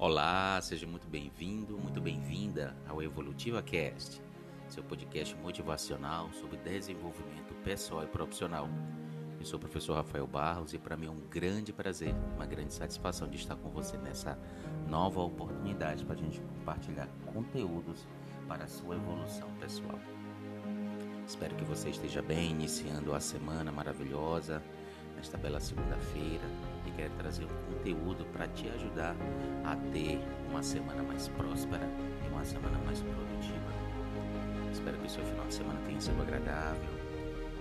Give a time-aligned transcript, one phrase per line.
[0.00, 4.22] Olá, seja muito bem-vindo, muito bem-vinda ao Evolutiva Cast,
[4.68, 8.68] seu podcast motivacional sobre desenvolvimento pessoal e profissional.
[9.40, 12.72] Eu sou o professor Rafael Barros e para mim é um grande prazer, uma grande
[12.74, 14.38] satisfação de estar com você nessa
[14.86, 18.06] nova oportunidade para a gente compartilhar conteúdos
[18.46, 19.98] para a sua evolução pessoal.
[21.26, 24.62] Espero que você esteja bem, iniciando a semana maravilhosa,
[25.16, 26.44] nesta bela segunda-feira
[26.88, 29.14] e quero trazer um conteúdo para te ajudar
[29.64, 31.86] a ter uma semana mais próspera
[32.24, 33.68] e uma semana mais produtiva.
[34.72, 36.90] Espero que o seu final de semana tenha sido agradável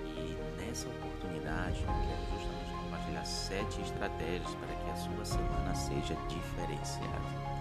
[0.05, 6.15] e nessa oportunidade eu quero justamente compartilhar sete estratégias para que a sua semana seja
[6.27, 7.57] diferenciada.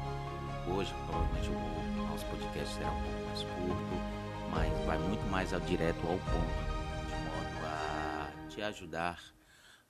[0.69, 5.61] Hoje, provavelmente, o nosso podcast será um pouco mais curto, mas vai muito mais ao
[5.61, 6.77] direto ao ponto,
[7.07, 9.21] de modo a te ajudar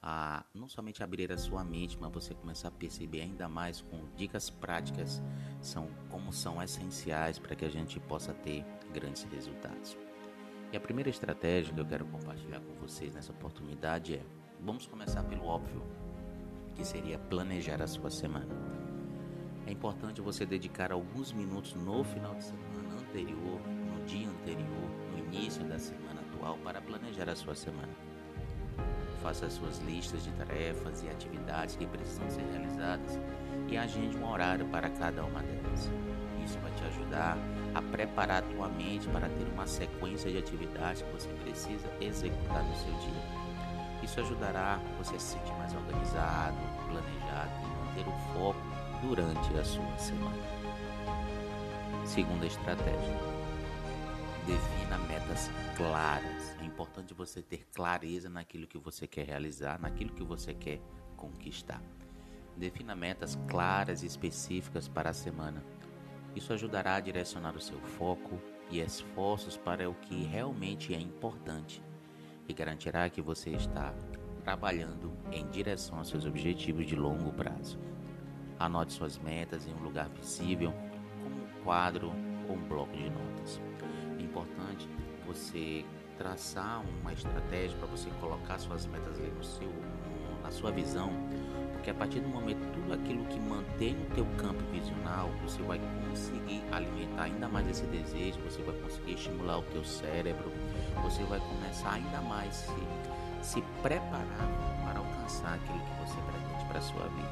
[0.08, 4.06] a não somente abrir a sua mente, mas você começar a perceber ainda mais com
[4.14, 5.20] dicas práticas
[5.60, 9.98] são como são essenciais para que a gente possa ter grandes resultados.
[10.72, 14.22] E a primeira estratégia que eu quero compartilhar com vocês nessa oportunidade é:
[14.60, 15.82] vamos começar pelo óbvio,
[16.76, 18.54] que seria planejar a sua semana.
[19.66, 25.18] É importante você dedicar alguns minutos no final de semana anterior, no dia anterior, no
[25.18, 28.15] início da semana atual para planejar a sua semana
[29.22, 33.18] faça as suas listas de tarefas e atividades que precisam ser realizadas
[33.68, 35.90] e agende um horário para cada uma delas.
[36.44, 37.36] Isso vai te ajudar
[37.74, 42.62] a preparar a tua mente para ter uma sequência de atividades que você precisa executar
[42.62, 43.46] no seu dia.
[44.02, 46.56] Isso ajudará você a se sentir mais organizado,
[46.88, 48.60] planejado e manter o foco
[49.02, 50.36] durante a sua semana.
[52.04, 53.35] Segunda estratégia:
[54.46, 56.56] defina metas claras.
[56.60, 60.80] É importante você ter clareza naquilo que você quer realizar, naquilo que você quer
[61.16, 61.82] conquistar.
[62.56, 65.64] Defina metas claras e específicas para a semana.
[66.34, 68.40] Isso ajudará a direcionar o seu foco
[68.70, 71.82] e esforços para o que realmente é importante
[72.48, 73.92] e garantirá que você está
[74.44, 77.80] trabalhando em direção aos seus objetivos de longo prazo.
[78.58, 80.72] Anote suas metas em um lugar visível,
[81.20, 82.12] como um quadro
[82.48, 83.60] ou um bloco de notas.
[85.26, 85.84] Você
[86.16, 89.70] traçar uma estratégia para você colocar suas metas ali no seu,
[90.42, 91.10] na sua visão,
[91.72, 95.80] porque a partir do momento tudo aquilo que mantém o teu campo visional, você vai
[96.08, 100.50] conseguir alimentar ainda mais esse desejo, você vai conseguir estimular o teu cérebro,
[101.02, 103.16] você vai começar ainda mais se
[103.46, 104.26] se preparar
[104.84, 107.28] para alcançar aquilo que você pretende para a sua vida.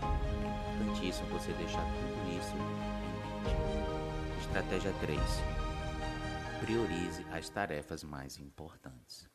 [0.00, 4.38] É importantíssimo você deixar tudo isso em mente.
[4.40, 5.55] Estratégia 3
[6.60, 9.28] Priorize as tarefas mais importantes.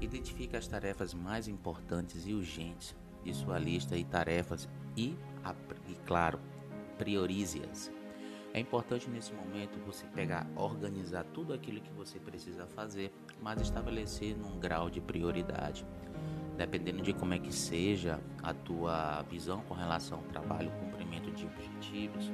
[0.00, 5.16] Identifique as tarefas mais importantes e urgentes de sua lista e tarefas e,
[5.88, 6.40] e claro,
[6.98, 7.92] priorize-as.
[8.52, 14.36] É importante nesse momento você pegar, organizar tudo aquilo que você precisa fazer, mas estabelecer
[14.36, 15.86] num grau de prioridade.
[16.56, 21.46] Dependendo de como é que seja a tua visão com relação ao trabalho, cumprimento de
[21.46, 22.30] objetivos,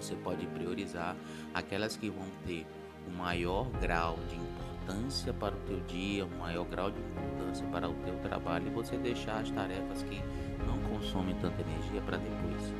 [0.00, 1.16] você pode priorizar
[1.52, 2.66] aquelas que vão ter
[3.06, 7.88] o maior grau de importância para o teu dia, o maior grau de importância para
[7.88, 10.20] o teu trabalho e você deixar as tarefas que
[10.66, 12.72] não consomem tanta energia para depois.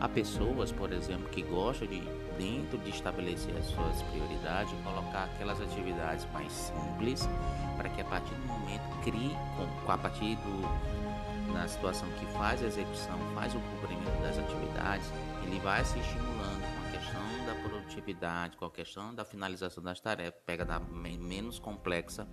[0.00, 2.00] Há pessoas, por exemplo, que gostam de,
[2.38, 7.28] dentro de estabelecer as suas prioridades, colocar aquelas atividades mais simples
[7.76, 9.36] para que a partir do momento crie,
[9.84, 11.09] com, a partir do,
[11.52, 15.12] na situação que faz a execução, faz o cumprimento das atividades,
[15.44, 20.00] ele vai se estimulando com a questão da produtividade, com a questão da finalização das
[20.00, 22.26] tarefas, pega da menos complexa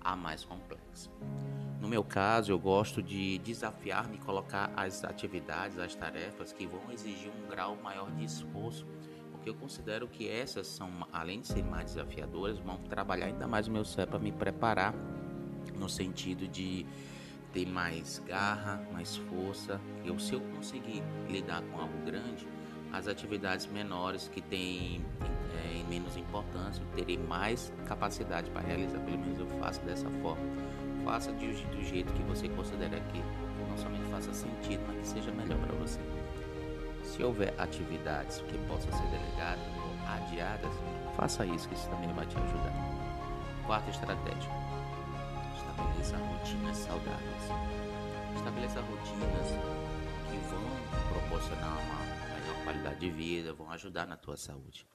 [0.00, 1.10] a mais complexa.
[1.80, 6.90] No meu caso, eu gosto de desafiar-me e colocar as atividades, as tarefas que vão
[6.92, 8.84] exigir um grau maior de esforço,
[9.30, 13.68] porque eu considero que essas são, além de serem mais desafiadoras, vão trabalhar ainda mais
[13.68, 14.94] o meu cérebro para me preparar
[15.76, 16.84] no sentido de
[17.58, 19.80] ter mais garra, mais força.
[20.04, 22.46] Eu, se eu conseguir lidar com algo grande,
[22.92, 29.00] as atividades menores que têm é, menos importância, eu terei mais capacidade para realizar.
[29.00, 30.42] Pelo menos eu faço dessa forma.
[31.04, 33.18] Faça de, do jeito que você considera que
[33.68, 36.00] não somente faça sentido, mas que seja melhor para você.
[37.02, 40.72] Se houver atividades que possam ser delegadas ou adiadas,
[41.16, 42.72] faça isso, que isso também vai te ajudar.
[43.66, 44.50] Quarta estratégia:
[46.00, 47.42] estabeleça rotinas saudáveis.
[48.36, 49.48] Estabeleça rotinas
[50.28, 54.86] que vão proporcionar uma qualidade de vida, vão ajudar na tua saúde,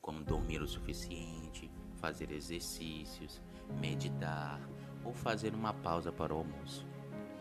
[0.00, 3.40] como dormir o suficiente, fazer exercícios,
[3.80, 4.60] meditar
[5.04, 6.86] ou fazer uma pausa para o almoço.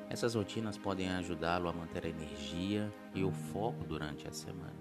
[0.10, 4.80] Essas rotinas podem ajudá-lo a manter a energia e o foco durante a semana.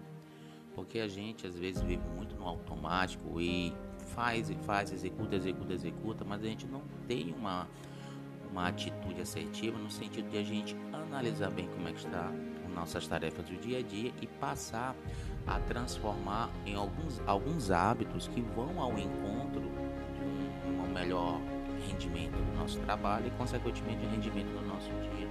[0.74, 3.74] Porque a gente às vezes vive muito no automático e
[4.14, 7.68] faz e faz, executa, executa, executa, mas a gente não tem uma,
[8.50, 12.32] uma atitude assertiva no sentido de a gente analisar bem como é que está
[12.78, 14.94] nossas tarefas do dia a dia e passar
[15.46, 21.40] a transformar em alguns, alguns hábitos que vão ao encontro de um, um melhor
[21.88, 25.28] rendimento do nosso trabalho e, consequentemente, o rendimento do nosso dia.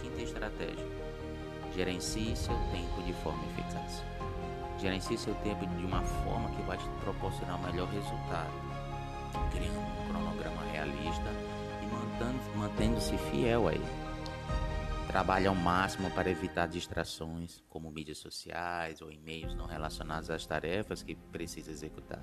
[0.00, 0.86] Quinta estratégia:
[1.74, 4.02] gerencie seu tempo de forma eficaz.
[4.78, 8.52] Gerencie seu tempo de uma forma que vai te proporcionar o melhor resultado,
[9.50, 11.57] criando um cronograma realista
[12.56, 14.08] mantendo-se fiel a ele.
[15.06, 21.02] Trabalhe ao máximo para evitar distrações, como mídias sociais ou e-mails não relacionados às tarefas
[21.02, 22.22] que precisa executar.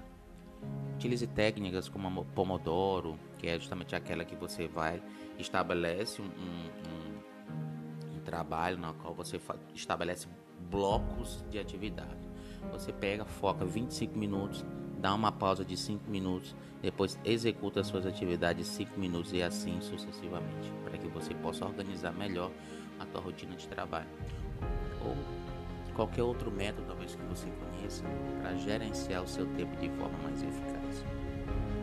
[0.94, 5.01] Utilize técnicas como a Pomodoro, que é justamente aquela que você vai
[5.38, 9.39] estabelece um, um, um trabalho na qual você
[9.74, 10.27] estabelece
[10.69, 12.30] blocos de atividade.
[12.71, 14.65] Você pega, foca 25 minutos,
[15.05, 19.79] dá uma pausa de 5 minutos, depois executa as suas atividades 5 minutos e assim
[19.79, 22.49] sucessivamente, para que você possa organizar melhor
[22.99, 24.07] a tua rotina de trabalho.
[25.05, 25.15] Ou
[25.93, 28.03] qualquer outro método, talvez que você conheça,
[28.41, 31.05] para gerenciar o seu tempo de forma mais eficaz.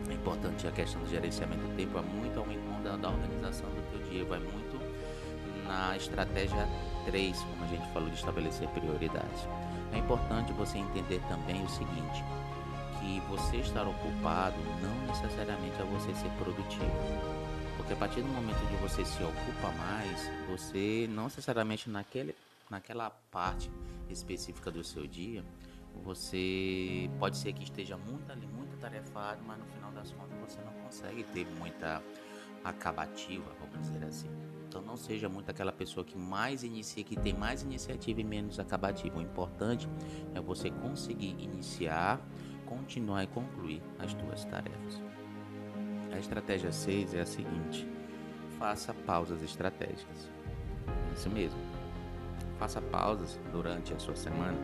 [0.09, 3.89] É importante a questão do gerenciamento do tempo, é muito ao encontro da organização do
[3.89, 4.81] teu dia, vai muito
[5.65, 6.67] na estratégia
[7.05, 9.47] 3, como a gente falou, de estabelecer prioridades.
[9.93, 12.21] É importante você entender também o seguinte,
[13.03, 16.91] que você estar ocupado não necessariamente é você ser produtivo.
[17.75, 22.33] Porque a partir do momento de você se ocupa mais, você não necessariamente naquele,
[22.69, 23.69] naquela parte
[24.09, 25.43] específica do seu dia,
[26.03, 30.61] você pode ser que esteja muito ali, muito tarefado, mas no final das contas você
[30.61, 32.01] não consegue ter muita
[32.63, 34.29] acabativa, vamos dizer assim.
[34.67, 38.59] Então não seja muito aquela pessoa que mais inicia, que tem mais iniciativa e menos
[38.59, 39.19] acabativa.
[39.19, 39.87] O importante
[40.33, 42.19] é você conseguir iniciar,
[42.73, 45.01] continuar e concluir as suas tarefas.
[46.11, 47.87] A estratégia 6 é a seguinte:
[48.57, 50.29] faça pausas estratégicas.
[51.15, 51.59] Isso mesmo.
[52.59, 54.57] Faça pausas durante a sua semana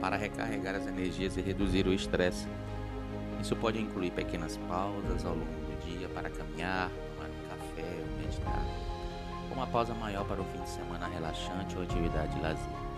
[0.00, 2.48] para recarregar as energias e reduzir o estresse.
[3.40, 8.18] Isso pode incluir pequenas pausas ao longo do dia para caminhar, tomar um café ou
[8.18, 8.64] meditar.
[9.50, 12.90] Ou uma pausa maior para o fim de semana relaxante ou atividade de lazer.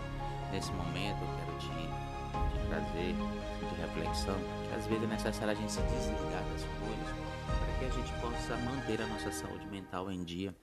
[0.53, 2.02] Nesse momento, eu quero te,
[2.51, 4.37] te trazer de reflexão
[4.69, 8.13] que às vezes é necessário a gente se desligar das coisas para que a gente
[8.21, 10.55] possa manter a nossa saúde mental em dia.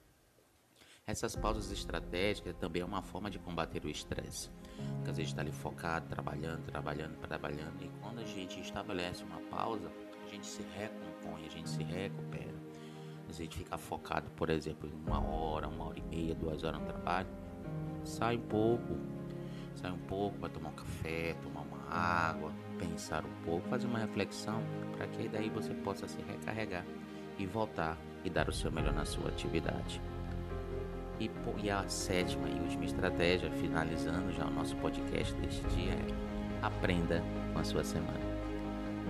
[1.05, 4.49] Essas pausas estratégicas também é uma forma de combater o estresse.
[4.97, 7.83] Porque às vezes está ali focado, trabalhando, trabalhando, trabalhando.
[7.83, 9.91] E quando a gente estabelece uma pausa,
[10.23, 12.53] a gente se recompõe, a gente se recupera.
[13.27, 16.79] A gente fica focado, por exemplo, em uma hora, uma hora e meia, duas horas
[16.79, 17.27] no trabalho.
[18.03, 18.95] Sai um pouco,
[19.79, 23.99] sai um pouco, vai tomar um café, tomar uma água, pensar um pouco, fazer uma
[23.99, 24.61] reflexão,
[24.95, 26.85] para que daí você possa se recarregar
[27.37, 30.01] e voltar e dar o seu melhor na sua atividade.
[31.19, 31.29] E,
[31.63, 36.29] e a sétima e última estratégia, finalizando já o nosso podcast deste dia, é
[36.61, 37.23] aprenda
[37.53, 38.19] com a sua semana.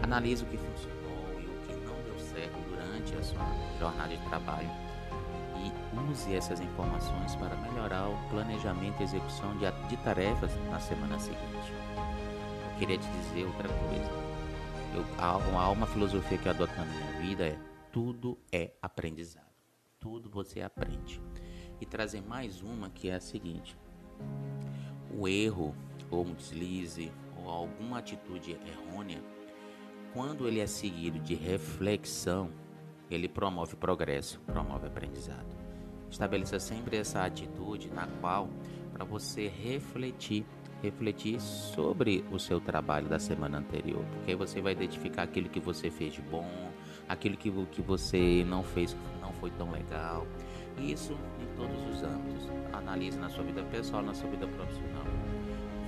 [0.03, 3.45] Analise o que funcionou e o que não deu certo durante a sua
[3.79, 4.88] jornada de trabalho
[5.59, 11.19] e use essas informações para melhorar o planejamento e execução de, de tarefas na semana
[11.19, 11.73] seguinte
[12.79, 14.09] queria te dizer outra coisa.
[14.95, 17.59] Eu, há uma filosofia que eu adoto na minha vida é
[17.91, 19.49] tudo é aprendizado.
[19.99, 21.21] Tudo você aprende.
[21.81, 23.77] E trazer mais uma que é a seguinte:
[25.13, 25.75] o erro,
[26.09, 29.21] ou um deslize, ou alguma atitude errônea,
[30.13, 32.49] quando ele é seguido de reflexão,
[33.09, 35.57] ele promove progresso, promove aprendizado.
[36.09, 38.49] Estabeleça sempre essa atitude na qual,
[38.93, 40.45] para você refletir
[40.81, 45.59] refletir sobre o seu trabalho da semana anterior, porque aí você vai identificar aquilo que
[45.59, 46.49] você fez de bom,
[47.07, 50.25] aquilo que, que você não fez que não foi tão legal.
[50.77, 52.47] Isso em todos os âmbitos.
[52.71, 55.03] Analise na sua vida pessoal, na sua vida profissional.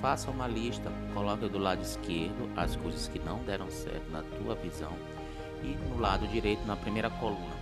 [0.01, 4.55] Faça uma lista, coloque do lado esquerdo as coisas que não deram certo na tua
[4.55, 4.91] visão
[5.63, 7.55] e no lado direito, na primeira coluna.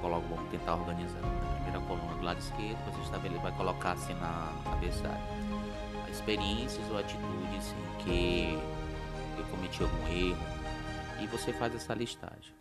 [0.00, 1.20] Vamos, vamos tentar organizar.
[1.20, 5.18] Na primeira coluna do lado esquerdo, você vai colocar assim na cabeçada
[6.10, 8.58] experiências ou atitudes em que
[9.38, 10.38] eu cometi algum erro
[11.22, 12.54] e você faz essa listagem.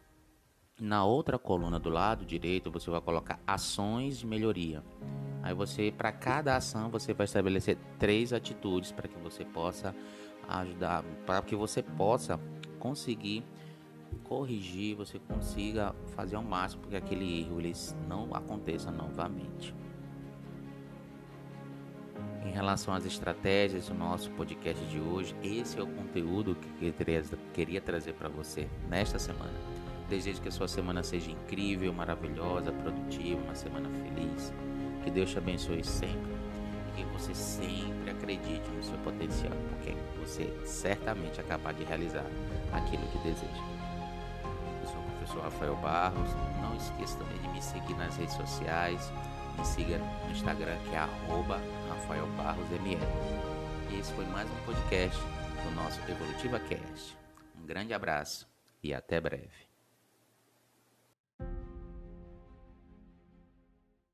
[0.79, 4.83] Na outra coluna do lado direito você vai colocar ações de melhoria.
[5.41, 9.95] Aí você, para cada ação, você vai estabelecer três atitudes para que você possa
[10.47, 12.39] ajudar, para que você possa
[12.79, 13.43] conseguir
[14.23, 17.73] corrigir, você consiga fazer ao máximo para que aquele erro ele
[18.07, 19.73] não aconteça novamente.
[22.45, 26.93] Em relação às estratégias do nosso podcast de hoje, esse é o conteúdo que
[27.53, 29.53] queria trazer para você nesta semana.
[30.09, 34.53] Desejo que a sua semana seja incrível, maravilhosa, produtiva, uma semana feliz.
[35.03, 36.37] Que Deus te abençoe sempre
[36.97, 42.25] e que você sempre acredite no seu potencial, porque você certamente é capaz de realizar
[42.71, 43.76] aquilo que deseja.
[45.37, 46.29] Sou Rafael Barros.
[46.59, 49.11] Não esqueça também de me seguir nas redes sociais.
[49.55, 52.99] Me siga no Instagram que é arroba Rafael Barros ML.
[53.99, 55.19] Esse foi mais um podcast
[55.63, 57.15] do nosso Evolutiva Cast.
[57.55, 58.47] Um grande abraço
[58.81, 59.66] e até breve.